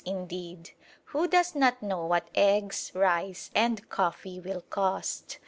[0.03, 0.71] indeed!
[1.09, 5.37] Who does not know what eggs, rice, and coffee will cost?